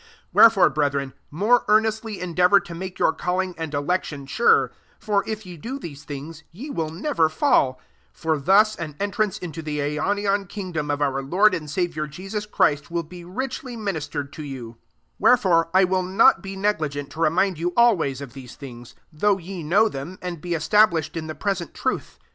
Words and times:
10 0.01 0.07
Wherefore, 0.33 0.71
brethren, 0.71 1.13
more 1.29 1.63
earnestly 1.67 2.19
endeavour 2.19 2.59
to 2.59 2.73
make 2.73 2.97
your 2.97 3.13
calling 3.13 3.53
and 3.55 3.71
election 3.71 4.25
sure: 4.25 4.71
for, 4.97 5.23
if 5.29 5.45
ye 5.45 5.57
do 5.57 5.77
these 5.77 6.03
things, 6.05 6.41
ye 6.51 6.71
will 6.71 6.89
never 6.89 7.29
fall: 7.29 7.73
11 7.79 7.83
for 8.13 8.39
thus 8.39 8.75
an 8.77 8.95
entrance 8.99 9.37
into 9.37 9.61
the 9.61 9.77
aionian 9.79 10.47
king 10.49 10.71
dom 10.71 10.89
of 10.89 11.03
our 11.03 11.21
Lord 11.21 11.53
and 11.53 11.67
Savi«ir 11.67 12.07
Jesus 12.07 12.47
Christ 12.47 12.89
will 12.89 13.03
be 13.03 13.23
richly 13.23 13.73
m 13.75 13.85
nistered 13.85 14.31
to 14.31 14.43
you 14.43 14.71
12 15.19 15.19
Wherefore 15.19 15.69
I 15.71 15.83
will 15.83 16.01
not 16.01 16.41
be 16.41 16.55
negligent 16.55 17.11
to 17.11 17.19
remind 17.19 17.59
you 17.59 17.71
always 17.77 18.21
of 18.21 18.33
these 18.33 18.55
things; 18.55 18.95
though 19.13 19.37
ye 19.37 19.61
know 19.61 19.87
them, 19.87 20.17
and 20.19 20.41
be 20.41 20.55
established 20.55 21.15
in 21.15 21.27
tte 21.27 21.37
present 21.39 21.75
truth. 21.75 22.17